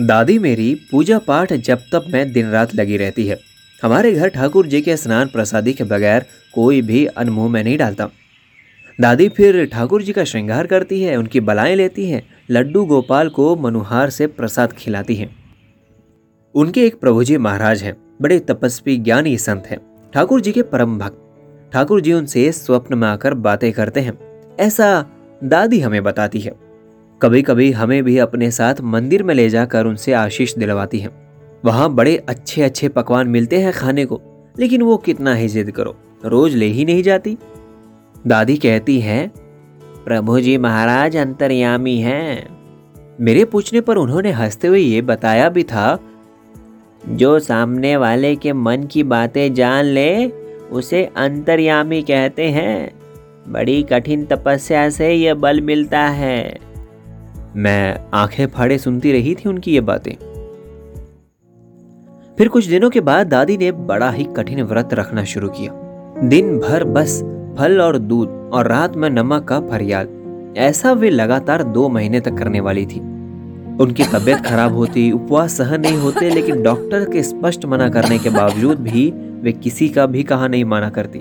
[0.00, 3.38] दादी मेरी पूजा पाठ जब तब में दिन रात लगी रहती है।
[3.82, 8.10] हमारे घर ठाकुर जी के स्नान प्रसादी के बगैर कोई भी अनमुँह में नहीं डालता।
[9.00, 13.56] दादी फिर ठाकुर जी का श्रृंगार करती है, उनकी बलाएँ लेती हैं, लड्डू गोपाल को
[13.56, 15.36] मनुहार से प्रसाद खिलाती हैं।
[16.54, 20.98] उनके एक प्रभु जी महाराज हैं, बड़े तपस्वी ज्ञानी संत हैं। ठाकुर जी के परम
[20.98, 21.18] भक्त।
[21.72, 24.18] ठाकुर जी उनसे स्वप्न में आकर बातें करते हैं।
[24.60, 25.06] ऐसा
[25.44, 26.67] दादी हमें बताती है।
[27.22, 31.10] कभी कभी हमें भी अपने साथ मंदिर में ले जाकर उनसे आशीष दिलवाती हैं।
[31.64, 34.20] वहाँ बड़े अच्छे अच्छे पकवान मिलते हैं खाने को,
[34.58, 37.38] लेकिन वो कितना ही जिद करो, रोज ले ही नहीं जाती।
[38.26, 39.28] दादी कहती हैं,
[40.04, 42.48] प्रभु जी महाराज, अंतर्यामी हैं।
[43.20, 45.98] मेरे पूछने पर उन्होंने हँसते हुए ये बताया भी था,
[47.08, 50.26] जो सामने वाले के मन की बातें जान ले,
[50.70, 52.90] उसे अंतर्यामी कहते हैं।
[53.48, 56.67] बड़ी कठिन तपस्या से यह बल मिलता है।
[57.56, 60.12] मैं आँखें फाड़े सुनती रही थी उनकी ये बातें।
[62.38, 65.72] फिर कुछ दिनों के बाद दादी ने बड़ा ही कठिन व्रत रखना शुरू किया।
[66.24, 67.22] दिन भर बस
[67.58, 70.18] फल और दूध और रात में नमक का फरियाद
[70.56, 73.00] ऐसा वे लगातार दो महीने तक करने वाली थी।
[73.80, 78.30] उनकी तबीयत खराब होती, उपवास सहन नहीं होते, लेकिन डॉक्टर के स्पष्ट मना करने के
[78.30, 81.20] बावजूद भी वे किसी का भी कहा नहीं माना करती।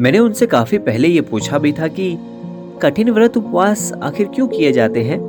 [0.00, 2.18] मैंने उनसे काफ़ी पहले ये पूछा भी था कि
[2.82, 5.27] कठिन व्रत उपवास आखिर क्यों किए जाते हैं?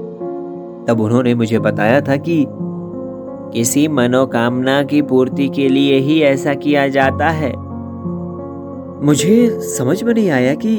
[0.87, 2.45] तब उन्होंने मुझे बताया था कि
[3.53, 7.51] किसी मनोकामना की पूर्ति के लिए ही ऐसा किया जाता है।
[9.05, 10.75] मुझे समझ में नहीं आया कि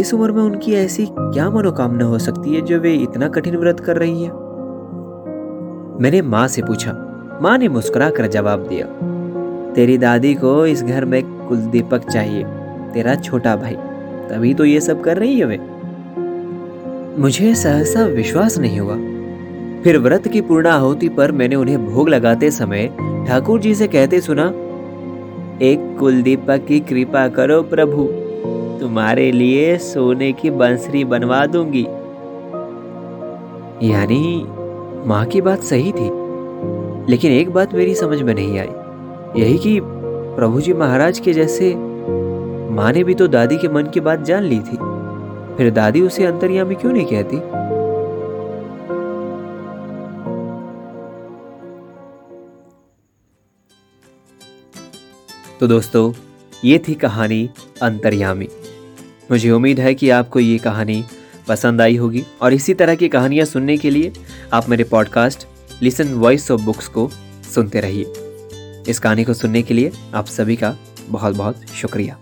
[0.00, 3.80] इस उम्र में उनकी ऐसी क्या मनोकामना हो सकती है जो वे इतना कठिन व्रत
[3.80, 4.30] कर रही है?
[6.02, 6.92] मैंने माँ से पूछा।
[7.42, 8.86] माँ ने मुस्कुरा कर जवाब दिया,
[9.74, 12.44] तेरी दादी को इस घर में कुलदीपक चाहिए,
[12.94, 13.76] तेरा छोटा भाई।
[14.30, 15.58] तभी तो ये सब कर रही है वे।
[17.22, 18.96] मुझे सहसा विश्वास नहीं हुआ।
[19.84, 22.86] फिर व्रत की पूर्णाहुति पर मैंने उन्हें भोग लगाते समय
[23.28, 24.46] ठाकुर जी से कहते सुना,
[25.62, 28.04] एक कुलदीपक की कृपा करो प्रभु,
[28.80, 31.86] तुम्हारे लिए सोने की बंसरी बनवा दूँगी।
[33.82, 34.44] यानी
[35.06, 36.10] माँ की बात सही थी,
[37.10, 41.74] लेकिन एक बात मेरी समझ में नहीं आई, यही कि प्रभु जी महाराज के जैसे
[42.74, 44.76] माँ ने भी तो दादी के मन की बात जान ली थी,
[45.56, 47.40] फिर दादी उसे अंतर्यामी क्यों नहीं कहती?
[55.60, 56.12] तो दोस्तों,
[56.64, 57.50] ये थी कहानी
[57.82, 58.48] अंतर्यामी।
[59.30, 61.04] मुझे उम्मीद है कि आपको ये कहानी
[61.48, 64.12] पसंद आई होगी और इसी तरह की कहानियाँ सुनने के लिए
[64.52, 65.46] आप मेरे podcast
[65.82, 67.10] listen voice of books को
[67.54, 68.04] सुनते रहिए।
[68.88, 70.76] इस कहानी को सुनने के लिए आप सभी का
[71.08, 72.18] बहुत बहुत शुक्रिया।